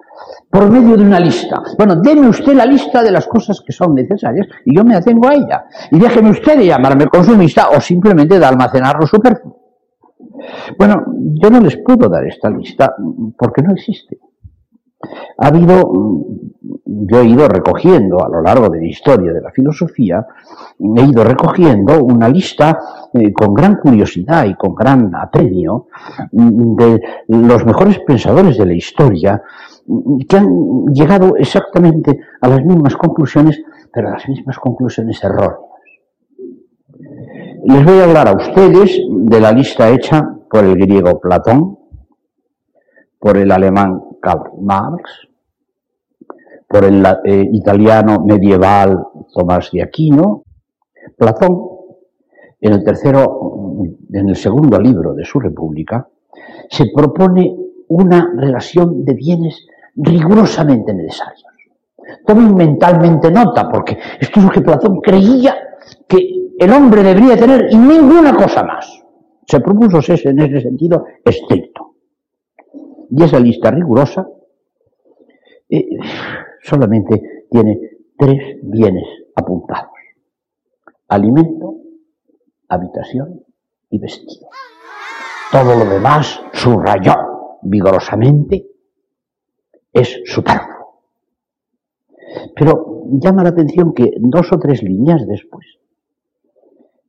por 0.49 0.69
medio 0.69 0.97
de 0.97 1.03
una 1.03 1.19
lista. 1.21 1.61
Bueno, 1.77 1.95
deme 1.95 2.27
usted 2.27 2.53
la 2.53 2.65
lista 2.65 3.01
de 3.01 3.11
las 3.11 3.27
cosas 3.27 3.61
que 3.65 3.71
son 3.71 3.95
necesarias 3.95 4.45
y 4.65 4.75
yo 4.75 4.83
me 4.83 4.95
atengo 4.95 5.29
a 5.29 5.35
ella. 5.35 5.65
Y 5.89 5.97
déjeme 5.97 6.31
usted 6.31 6.57
de 6.57 6.65
llamarme 6.65 7.07
consumista 7.07 7.69
o 7.69 7.79
simplemente 7.79 8.37
de 8.37 8.45
almacenar 8.45 8.97
lo 8.99 9.07
superfluo. 9.07 9.57
Bueno, 10.77 11.05
yo 11.41 11.49
no 11.49 11.61
les 11.61 11.77
puedo 11.77 12.09
dar 12.09 12.25
esta 12.27 12.49
lista 12.49 12.93
porque 13.37 13.61
no 13.61 13.73
existe. 13.73 14.19
Ha 15.37 15.47
habido, 15.47 15.81
yo 16.61 17.21
he 17.21 17.25
ido 17.25 17.47
recogiendo 17.47 18.23
a 18.23 18.29
lo 18.29 18.41
largo 18.41 18.69
de 18.69 18.79
la 18.79 18.87
historia 18.87 19.31
de 19.31 19.41
la 19.41 19.51
filosofía, 19.51 20.25
he 20.79 21.03
ido 21.03 21.23
recogiendo 21.23 22.03
una 22.03 22.27
lista 22.27 22.77
eh, 23.13 23.31
con 23.31 23.53
gran 23.53 23.77
curiosidad 23.77 24.45
y 24.45 24.55
con 24.55 24.75
gran 24.75 25.13
apremio 25.15 25.87
de 26.31 27.01
los 27.27 27.65
mejores 27.65 27.99
pensadores 27.99 28.57
de 28.57 28.65
la 28.65 28.73
historia 28.73 29.41
que 30.27 30.37
han 30.37 30.85
llegado 30.93 31.35
exactamente 31.37 32.19
a 32.41 32.47
las 32.47 32.63
mismas 32.63 32.95
conclusiones, 32.95 33.61
pero 33.91 34.09
a 34.09 34.11
las 34.11 34.27
mismas 34.27 34.59
conclusiones 34.59 35.23
erróneas. 35.23 35.59
Les 37.63 37.85
voy 37.85 37.99
a 37.99 38.03
hablar 38.03 38.27
a 38.27 38.35
ustedes 38.35 38.99
de 39.09 39.39
la 39.39 39.51
lista 39.51 39.89
hecha 39.89 40.35
por 40.49 40.63
el 40.63 40.75
griego 40.75 41.19
Platón, 41.19 41.77
por 43.19 43.37
el 43.37 43.51
alemán 43.51 44.01
Karl 44.21 44.51
Marx, 44.61 45.28
por 46.69 46.85
el 46.85 47.03
eh, 47.25 47.49
italiano 47.51 48.23
medieval 48.23 49.03
Tomás 49.33 49.71
de 49.73 49.81
Aquino, 49.81 50.43
Platón, 51.17 51.67
en 52.61 52.73
el 52.73 52.83
tercero, 52.83 53.81
en 54.13 54.29
el 54.29 54.35
segundo 54.35 54.79
libro 54.79 55.15
de 55.15 55.25
su 55.25 55.39
República, 55.39 56.07
se 56.69 56.85
propone 56.95 57.55
una 57.87 58.31
relación 58.35 59.03
de 59.03 59.13
bienes 59.15 59.65
rigurosamente 59.95 60.93
necesarios. 60.93 61.45
Tomen 62.25 62.53
mentalmente 62.53 63.31
nota, 63.31 63.67
porque 63.67 63.97
esto 64.19 64.39
es 64.39 64.45
lo 64.45 64.51
que 64.51 64.61
Platón 64.61 65.01
creía 65.01 65.55
que 66.07 66.51
el 66.59 66.71
hombre 66.71 67.01
debería 67.01 67.35
tener 67.35 67.67
y 67.71 67.77
ninguna 67.77 68.35
cosa 68.35 68.63
más. 68.63 69.01
Se 69.47 69.59
propuso 69.59 69.99
en 70.23 70.39
ese 70.39 70.61
sentido 70.61 71.05
estricto. 71.25 71.95
Y 73.09 73.23
esa 73.23 73.39
lista 73.39 73.71
rigurosa 73.71 74.27
eh, 75.67 75.85
solamente 76.61 77.45
tiene 77.49 77.79
tres 78.17 78.57
bienes 78.61 79.05
apuntados. 79.35 79.91
Alimento, 81.07 81.75
habitación 82.67 83.43
y 83.89 83.99
vestido. 83.99 84.47
Todo 85.51 85.75
lo 85.75 85.85
demás 85.85 86.39
subrayó 86.53 87.59
vigorosamente 87.63 88.67
es 89.91 90.21
superfluo. 90.25 91.03
Pero 92.55 93.03
llama 93.11 93.43
la 93.43 93.49
atención 93.49 93.93
que 93.93 94.11
dos 94.19 94.51
o 94.51 94.59
tres 94.59 94.83
líneas 94.83 95.25
después 95.27 95.65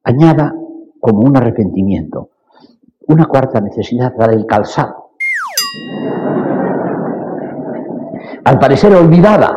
añada 0.03 0.55
como 0.99 1.21
un 1.21 1.37
arrepentimiento 1.37 2.31
una 3.11 3.27
cuarta 3.27 3.61
necesidad, 3.61 4.15
la 4.17 4.29
del 4.29 4.47
calzado. 4.47 5.11
Al 8.45 8.59
parecer 8.59 8.95
olvidada. 8.95 9.57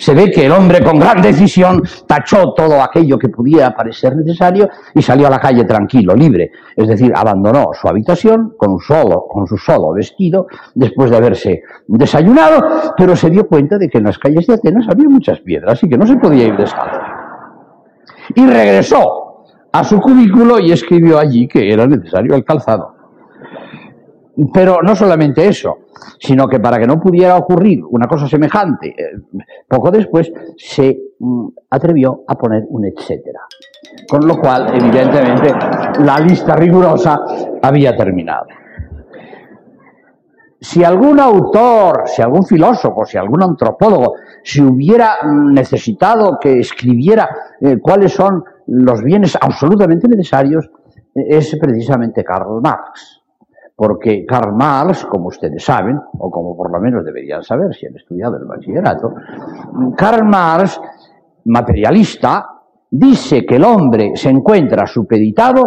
Se 0.00 0.14
ve 0.14 0.30
que 0.30 0.46
el 0.46 0.52
hombre 0.52 0.82
con 0.82 0.98
gran 0.98 1.20
decisión 1.20 1.82
tachó 2.06 2.54
todo 2.54 2.82
aquello 2.82 3.18
que 3.18 3.28
pudiera 3.28 3.74
parecer 3.74 4.16
necesario 4.16 4.68
y 4.94 5.02
salió 5.02 5.26
a 5.26 5.30
la 5.30 5.38
calle 5.38 5.64
tranquilo, 5.64 6.14
libre. 6.14 6.52
Es 6.74 6.88
decir, 6.88 7.12
abandonó 7.14 7.70
su 7.78 7.86
habitación 7.86 8.54
con, 8.56 8.78
solo, 8.78 9.26
con 9.28 9.46
su 9.46 9.58
solo 9.58 9.92
vestido 9.92 10.46
después 10.74 11.10
de 11.10 11.18
haberse 11.18 11.62
desayunado, 11.86 12.94
pero 12.96 13.14
se 13.14 13.28
dio 13.28 13.46
cuenta 13.46 13.76
de 13.76 13.90
que 13.90 13.98
en 13.98 14.04
las 14.04 14.18
calles 14.18 14.46
de 14.46 14.54
Atenas 14.54 14.86
había 14.88 15.08
muchas 15.08 15.38
piedras 15.40 15.82
y 15.82 15.88
que 15.90 15.98
no 15.98 16.06
se 16.06 16.16
podía 16.16 16.46
ir 16.46 16.56
descalzo. 16.56 17.00
Y 18.36 18.46
regresó 18.46 19.44
a 19.70 19.84
su 19.84 20.00
cubículo 20.00 20.60
y 20.60 20.72
escribió 20.72 21.18
allí 21.18 21.46
que 21.46 21.70
era 21.70 21.86
necesario 21.86 22.34
el 22.34 22.44
calzado. 22.44 22.99
Pero 24.52 24.80
no 24.82 24.96
solamente 24.96 25.46
eso, 25.46 25.78
sino 26.18 26.48
que 26.48 26.60
para 26.60 26.78
que 26.78 26.86
no 26.86 26.98
pudiera 26.98 27.36
ocurrir 27.36 27.82
una 27.90 28.06
cosa 28.06 28.26
semejante, 28.26 28.88
eh, 28.88 29.20
poco 29.68 29.90
después 29.90 30.32
se 30.56 30.98
mm, 31.18 31.48
atrevió 31.68 32.24
a 32.26 32.36
poner 32.36 32.64
un 32.68 32.86
etcétera. 32.86 33.40
Con 34.08 34.26
lo 34.26 34.38
cual, 34.40 34.72
evidentemente, 34.74 35.52
la 36.00 36.18
lista 36.20 36.56
rigurosa 36.56 37.20
había 37.60 37.94
terminado. 37.94 38.46
Si 40.60 40.84
algún 40.84 41.18
autor, 41.20 42.02
si 42.06 42.22
algún 42.22 42.44
filósofo, 42.44 43.04
si 43.04 43.18
algún 43.18 43.42
antropólogo 43.42 44.14
se 44.42 44.62
hubiera 44.62 45.16
mm, 45.22 45.52
necesitado 45.52 46.38
que 46.40 46.60
escribiera 46.60 47.28
eh, 47.60 47.78
cuáles 47.80 48.12
son 48.12 48.42
los 48.66 49.02
bienes 49.02 49.36
absolutamente 49.40 50.08
necesarios, 50.08 50.70
eh, 51.14 51.24
es 51.28 51.56
precisamente 51.60 52.24
Karl 52.24 52.60
Marx 52.62 53.19
porque 53.80 54.26
Karl 54.26 54.52
Marx, 54.54 55.06
como 55.06 55.28
ustedes 55.28 55.64
saben, 55.64 55.98
o 56.18 56.30
como 56.30 56.54
por 56.54 56.70
lo 56.70 56.78
menos 56.78 57.02
deberían 57.02 57.42
saber 57.42 57.74
si 57.74 57.86
han 57.86 57.96
estudiado 57.96 58.36
el 58.36 58.44
bachillerato, 58.44 59.14
Karl 59.96 60.22
Marx, 60.26 60.78
materialista, 61.46 62.46
dice 62.90 63.46
que 63.46 63.56
el 63.56 63.64
hombre 63.64 64.12
se 64.16 64.28
encuentra 64.28 64.86
supeditado 64.86 65.62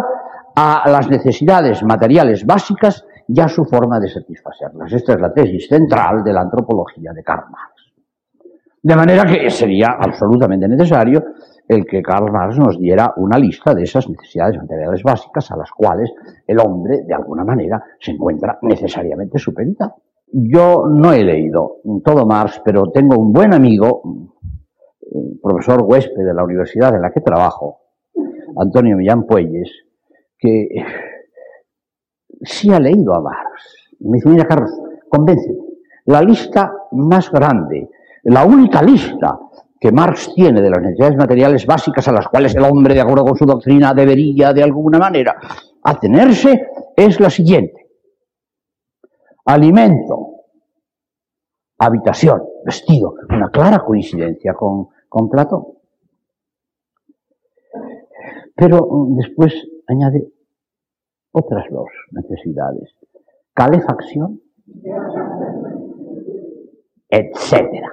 a 0.54 0.88
las 0.88 1.10
necesidades 1.10 1.82
materiales 1.82 2.46
básicas 2.46 3.04
y 3.26 3.40
a 3.40 3.48
su 3.48 3.64
forma 3.64 3.98
de 3.98 4.08
satisfacerlas. 4.08 4.92
Esta 4.92 5.14
es 5.14 5.20
la 5.20 5.32
tesis 5.32 5.66
central 5.66 6.22
de 6.22 6.32
la 6.32 6.42
antropología 6.42 7.10
de 7.12 7.24
Karl 7.24 7.50
Marx. 7.50 7.94
De 8.80 8.94
manera 8.94 9.24
que 9.24 9.50
sería 9.50 9.96
absolutamente 9.98 10.68
necesario 10.68 11.20
el 11.66 11.86
que 11.86 12.02
Karl 12.02 12.30
Marx 12.30 12.58
nos 12.58 12.78
diera 12.78 13.12
una 13.16 13.38
lista 13.38 13.74
de 13.74 13.84
esas 13.84 14.08
necesidades 14.08 14.56
materiales 14.58 15.02
básicas 15.02 15.50
a 15.50 15.56
las 15.56 15.70
cuales 15.70 16.12
el 16.46 16.58
hombre, 16.58 17.02
de 17.06 17.14
alguna 17.14 17.44
manera, 17.44 17.82
se 17.98 18.12
encuentra 18.12 18.58
necesariamente 18.62 19.38
supeditado. 19.38 19.96
Yo 20.26 20.84
no 20.88 21.12
he 21.12 21.22
leído 21.22 21.76
todo 22.04 22.26
Marx, 22.26 22.60
pero 22.64 22.90
tengo 22.90 23.16
un 23.18 23.32
buen 23.32 23.54
amigo, 23.54 24.02
profesor 25.42 25.82
huésped 25.82 26.24
de 26.24 26.34
la 26.34 26.44
universidad 26.44 26.94
en 26.94 27.02
la 27.02 27.10
que 27.10 27.20
trabajo, 27.20 27.80
Antonio 28.56 28.96
Millán 28.96 29.26
Puelles, 29.26 29.70
que 30.38 30.68
sí 32.42 32.72
ha 32.72 32.80
leído 32.80 33.14
a 33.14 33.22
Marx. 33.22 33.90
me 34.00 34.16
dice, 34.16 34.28
mira 34.28 34.44
Carlos, 34.44 34.70
convéncete, 35.08 35.60
la 36.06 36.20
lista 36.20 36.72
más 36.92 37.30
grande, 37.30 37.88
la 38.24 38.44
única 38.44 38.82
lista 38.82 39.38
que 39.80 39.92
Marx 39.92 40.32
tiene 40.34 40.62
de 40.62 40.70
las 40.70 40.80
necesidades 40.80 41.16
materiales 41.16 41.66
básicas 41.66 42.06
a 42.08 42.12
las 42.12 42.28
cuales 42.28 42.54
el 42.54 42.64
hombre, 42.64 42.94
de 42.94 43.00
acuerdo 43.00 43.24
con 43.24 43.36
su 43.36 43.44
doctrina, 43.44 43.92
debería 43.92 44.52
de 44.52 44.62
alguna 44.62 44.98
manera 44.98 45.36
atenerse, 45.82 46.68
es 46.96 47.20
la 47.20 47.28
siguiente. 47.28 47.90
Alimento, 49.44 50.34
habitación, 51.78 52.42
vestido, 52.64 53.14
una 53.28 53.50
clara 53.50 53.80
coincidencia 53.80 54.54
con, 54.54 54.88
Platón. 55.30 55.64
Pero 58.56 58.88
mm, 58.90 59.16
después 59.16 59.54
añade 59.86 60.32
otras 61.30 61.66
dos 61.70 61.88
necesidades, 62.10 62.94
calefacción, 63.52 64.40
etcétera. 67.08 67.92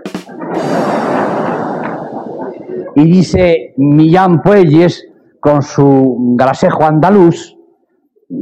Y 2.96 3.06
dice 3.06 3.74
Millán 3.78 4.42
Puelles, 4.42 5.08
con 5.40 5.62
su 5.62 6.36
grasejo 6.36 6.84
andaluz, 6.84 7.58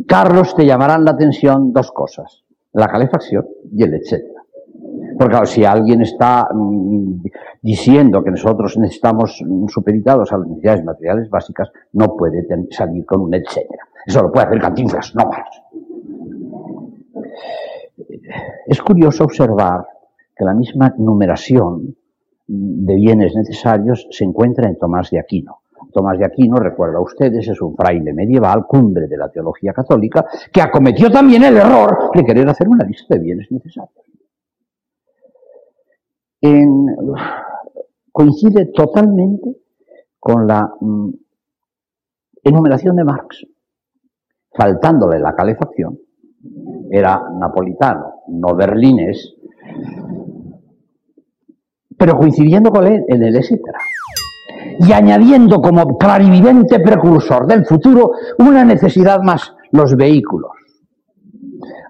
Carlos, 0.07 0.55
te 0.55 0.65
llamarán 0.65 1.05
la 1.05 1.11
atención 1.11 1.73
dos 1.73 1.91
cosas, 1.91 2.43
la 2.73 2.87
calefacción 2.87 3.47
y 3.71 3.83
el 3.83 3.93
etcétera. 3.95 4.43
Porque 5.17 5.45
si 5.45 5.65
alguien 5.65 6.01
está 6.01 6.47
mm, 6.53 7.23
diciendo 7.61 8.23
que 8.23 8.31
nosotros 8.31 8.77
necesitamos 8.77 9.43
supeditados 9.67 10.31
a 10.31 10.37
las 10.37 10.47
necesidades 10.47 10.83
materiales 10.83 11.29
básicas, 11.29 11.69
no 11.93 12.15
puede 12.15 12.47
salir 12.71 13.05
con 13.05 13.21
un 13.21 13.33
etcétera. 13.33 13.83
Eso 14.05 14.21
lo 14.21 14.31
puede 14.31 14.47
hacer 14.47 14.59
Cantinflas, 14.59 15.13
no 15.15 15.25
más. 15.25 15.47
Es 18.65 18.81
curioso 18.81 19.23
observar 19.23 19.85
que 20.35 20.45
la 20.45 20.53
misma 20.53 20.93
numeración 20.97 21.95
de 22.51 22.95
bienes 22.95 23.35
necesarios 23.35 24.07
se 24.09 24.23
encuentra 24.23 24.67
en 24.67 24.75
Tomás 24.75 25.12
de 25.12 25.19
Aquino. 25.19 25.62
Tomás 25.93 26.17
de 26.17 26.25
Aquino, 26.25 26.57
recuerda 26.57 26.97
a 26.97 27.01
ustedes, 27.01 27.47
es 27.47 27.62
un 27.62 27.75
fraile 27.75 28.12
medieval, 28.12 28.65
cumbre 28.65 29.07
de 29.07 29.17
la 29.17 29.29
teología 29.29 29.71
católica, 29.71 30.25
que 30.51 30.62
acometió 30.62 31.12
también 31.12 31.43
el 31.43 31.57
error 31.57 32.09
de 32.13 32.25
querer 32.25 32.49
hacer 32.49 32.67
una 32.67 32.83
lista 32.85 33.15
de 33.15 33.21
bienes 33.21 33.51
necesarios. 33.51 33.93
coincide 38.12 38.65
totalmente 38.73 39.55
con 40.19 40.47
la 40.47 40.73
mm, 40.81 41.09
enumeración 42.43 42.95
de 42.95 43.03
Marx, 43.03 43.45
faltándole 44.51 45.19
la 45.19 45.35
calefacción. 45.35 45.99
Era 46.89 47.21
napolitano, 47.39 48.23
no 48.27 48.55
berlinés, 48.55 49.35
pero 51.99 52.17
coincidiendo 52.17 52.71
con 52.71 52.88
él 52.88 53.03
en 53.07 53.23
el 53.23 53.35
etcétera. 53.35 53.77
Y 54.79 54.91
añadiendo 54.93 55.62
como 55.62 55.97
clarividente 55.97 56.79
precursor 56.79 57.45
del 57.45 57.65
futuro 57.65 58.12
una 58.39 58.63
necesidad 58.63 59.21
más, 59.21 59.53
los 59.71 59.95
vehículos. 59.95 60.51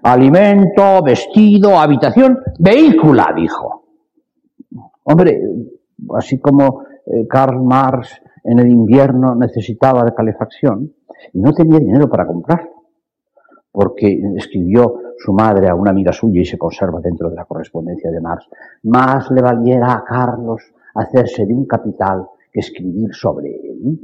Alimento, 0.02 1.02
vestido, 1.04 1.78
habitación, 1.78 2.38
vehícula, 2.58 3.32
dijo. 3.36 3.84
Hombre, 5.04 5.40
así 6.16 6.40
como 6.40 6.82
eh, 7.06 7.26
Karl 7.28 7.62
Marx 7.62 8.20
en 8.42 8.58
el 8.58 8.68
invierno 8.68 9.36
necesitaba 9.36 10.04
de 10.04 10.14
calefacción 10.14 10.92
y 11.32 11.38
no 11.40 11.52
tenía 11.52 11.78
dinero 11.78 12.08
para 12.08 12.26
comprar, 12.26 12.68
porque 13.70 14.20
escribió 14.36 14.96
su 15.22 15.32
madre 15.34 15.68
a 15.68 15.74
una 15.74 15.90
amiga 15.90 16.12
suya 16.12 16.40
y 16.40 16.44
se 16.44 16.56
conserva 16.56 16.98
dentro 17.00 17.28
de 17.28 17.36
la 17.36 17.44
correspondencia 17.44 18.10
de 18.10 18.20
Marx, 18.20 18.48
más 18.84 19.30
le 19.30 19.42
valiera 19.42 19.92
a 19.92 20.04
Carlos 20.04 20.62
hacerse 20.94 21.44
de 21.44 21.54
un 21.54 21.66
capital 21.66 22.26
que 22.50 22.60
escribir 22.60 23.12
sobre 23.12 23.48
él. 23.48 24.00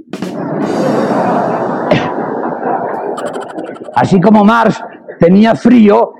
Así 3.94 4.20
como 4.20 4.44
Marx 4.44 4.84
tenía 5.18 5.54
frío, 5.54 6.12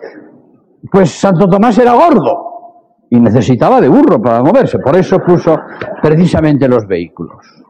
pues 0.91 1.11
Santo 1.11 1.47
Tomás 1.47 1.77
era 1.79 1.93
gordo 1.93 3.05
y 3.11 3.21
necesitaba 3.21 3.81
de 3.83 3.89
burro 3.89 4.21
para 4.21 4.43
moverse, 4.43 4.79
por 4.79 4.97
eso 4.97 5.19
puso 5.19 5.59
precisamente 6.03 6.67
los 6.67 6.87
vehículos. 6.87 7.65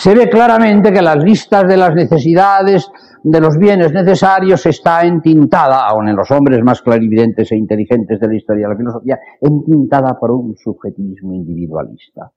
Se 0.00 0.14
ve 0.14 0.30
claramente 0.30 0.94
que 0.94 1.02
las 1.02 1.22
listas 1.22 1.68
de 1.68 1.76
las 1.76 1.94
necesidades 1.94 2.90
de 3.22 3.38
los 3.38 3.58
bienes 3.58 3.92
necesarios 3.92 4.64
está 4.64 5.02
entintada, 5.02 5.86
aun 5.86 6.08
en 6.08 6.16
los 6.16 6.30
hombres 6.30 6.62
más 6.62 6.80
clarividentes 6.80 7.52
e 7.52 7.56
inteligentes 7.56 8.18
de 8.18 8.26
la 8.26 8.34
historia 8.34 8.66
de 8.66 8.72
la 8.72 8.78
filosofía, 8.78 9.20
entintada 9.42 10.18
por 10.18 10.30
un 10.30 10.56
subjetivismo 10.56 11.34
individualista. 11.34 12.32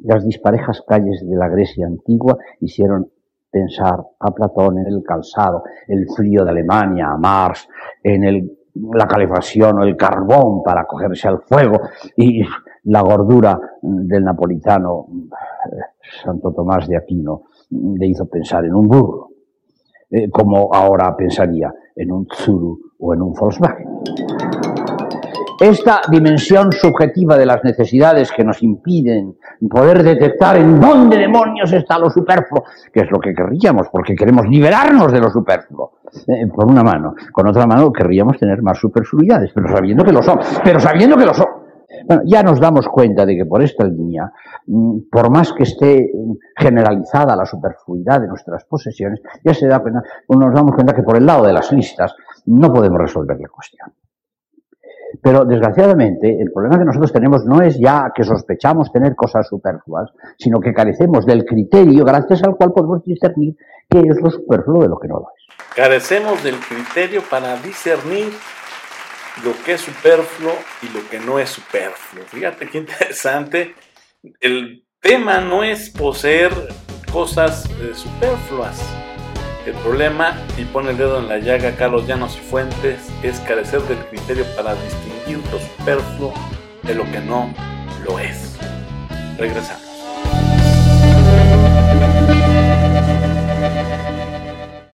Las 0.00 0.22
disparejas 0.22 0.82
calles 0.86 1.26
de 1.26 1.34
la 1.34 1.48
Grecia 1.48 1.86
antigua 1.86 2.36
hicieron 2.60 3.10
pensar 3.50 4.00
a 4.18 4.34
Platón 4.34 4.80
en 4.80 4.86
el 4.86 5.02
calzado, 5.02 5.64
el 5.88 6.06
frío 6.14 6.44
de 6.44 6.50
Alemania, 6.50 7.08
a 7.08 7.16
Marx, 7.16 7.66
en 8.02 8.24
la 8.74 9.06
calefacción 9.06 9.78
o 9.78 9.82
el 9.82 9.96
carbón 9.96 10.62
para 10.62 10.84
cogerse 10.84 11.28
al 11.28 11.40
fuego 11.40 11.80
y 12.16 12.42
la 12.84 13.02
gordura 13.02 13.58
del 13.82 14.24
napolitano 14.24 15.06
Santo 16.22 16.52
Tomás 16.52 16.88
de 16.88 16.96
Aquino 16.96 17.42
le 17.70 18.06
hizo 18.06 18.26
pensar 18.26 18.64
en 18.64 18.74
un 18.74 18.88
burro, 18.88 19.28
eh, 20.10 20.28
como 20.30 20.72
ahora 20.72 21.14
pensaría 21.16 21.72
en 21.94 22.12
un 22.12 22.26
Tsuru 22.26 22.78
o 22.98 23.14
en 23.14 23.22
un 23.22 23.32
Volkswagen. 23.32 23.88
Esta 25.60 26.00
dimensión 26.10 26.72
subjetiva 26.72 27.36
de 27.36 27.44
las 27.44 27.62
necesidades 27.62 28.32
que 28.32 28.42
nos 28.42 28.62
impiden 28.62 29.36
poder 29.68 30.02
detectar 30.02 30.56
en 30.56 30.80
dónde 30.80 31.18
demonios 31.18 31.70
está 31.74 31.98
lo 31.98 32.08
superfluo, 32.08 32.64
que 32.90 33.00
es 33.00 33.10
lo 33.10 33.18
que 33.18 33.34
querríamos, 33.34 33.88
porque 33.92 34.14
queremos 34.14 34.48
liberarnos 34.48 35.12
de 35.12 35.20
lo 35.20 35.28
superfluo, 35.28 35.98
eh, 36.28 36.46
por 36.46 36.64
una 36.64 36.82
mano. 36.82 37.14
Con 37.30 37.46
otra 37.46 37.66
mano 37.66 37.92
querríamos 37.92 38.38
tener 38.38 38.62
más 38.62 38.78
superfluidades, 38.78 39.50
pero 39.54 39.68
sabiendo 39.68 40.02
que 40.02 40.12
lo 40.12 40.22
son. 40.22 40.40
Pero 40.64 40.80
sabiendo 40.80 41.14
que 41.18 41.26
lo 41.26 41.34
son. 41.34 41.48
Bueno, 42.06 42.22
ya 42.24 42.42
nos 42.42 42.58
damos 42.58 42.88
cuenta 42.88 43.26
de 43.26 43.36
que 43.36 43.44
por 43.44 43.62
esta 43.62 43.84
línea, 43.84 44.32
mm, 44.66 45.10
por 45.10 45.28
más 45.28 45.52
que 45.52 45.64
esté 45.64 46.10
generalizada 46.56 47.36
la 47.36 47.44
superfluidad 47.44 48.22
de 48.22 48.28
nuestras 48.28 48.64
posesiones, 48.64 49.20
ya 49.44 49.52
se 49.52 49.66
da 49.66 49.80
cuenta, 49.80 50.02
nos 50.26 50.54
damos 50.54 50.74
cuenta 50.74 50.94
que 50.94 51.02
por 51.02 51.18
el 51.18 51.26
lado 51.26 51.44
de 51.44 51.52
las 51.52 51.70
listas 51.70 52.14
no 52.46 52.72
podemos 52.72 52.98
resolver 52.98 53.38
la 53.38 53.48
cuestión. 53.48 53.92
Pero 55.22 55.44
desgraciadamente 55.44 56.40
el 56.40 56.52
problema 56.52 56.78
que 56.78 56.84
nosotros 56.84 57.12
tenemos 57.12 57.44
no 57.44 57.62
es 57.62 57.78
ya 57.78 58.12
que 58.14 58.24
sospechamos 58.24 58.92
tener 58.92 59.14
cosas 59.14 59.48
superfluas, 59.48 60.10
sino 60.38 60.60
que 60.60 60.72
carecemos 60.72 61.26
del 61.26 61.44
criterio 61.44 62.04
gracias 62.04 62.42
al 62.42 62.56
cual 62.56 62.72
podemos 62.72 63.04
discernir 63.04 63.56
qué 63.88 64.00
es 64.00 64.20
lo 64.20 64.30
superfluo 64.30 64.82
de 64.82 64.88
lo 64.88 64.98
que 64.98 65.08
no 65.08 65.14
lo 65.16 65.26
es. 65.36 65.74
Carecemos 65.74 66.42
del 66.42 66.56
criterio 66.56 67.22
para 67.28 67.56
discernir 67.56 68.28
lo 69.44 69.52
que 69.64 69.74
es 69.74 69.80
superfluo 69.80 70.52
y 70.82 70.88
lo 70.88 71.08
que 71.08 71.18
no 71.18 71.38
es 71.38 71.50
superfluo. 71.50 72.24
Fíjate 72.26 72.68
qué 72.68 72.78
interesante. 72.78 73.74
El 74.40 74.84
tema 75.00 75.40
no 75.40 75.64
es 75.64 75.90
poseer 75.90 76.52
cosas 77.12 77.66
eh, 77.80 77.92
superfluas. 77.94 79.09
El 79.66 79.74
problema, 79.74 80.36
y 80.56 80.64
pone 80.64 80.90
el 80.90 80.96
dedo 80.96 81.18
en 81.18 81.28
la 81.28 81.38
llaga 81.38 81.76
Carlos 81.76 82.06
Llanos 82.06 82.36
y 82.36 82.40
Fuentes, 82.40 83.00
es 83.22 83.40
carecer 83.40 83.82
del 83.82 83.98
criterio 84.06 84.44
para 84.56 84.74
distinguir 84.74 85.38
lo 85.52 85.58
superfluo 85.58 86.32
de 86.82 86.94
lo 86.94 87.04
que 87.12 87.20
no 87.20 87.52
lo 88.04 88.18
es. 88.18 88.56
Regresamos. 89.38 89.89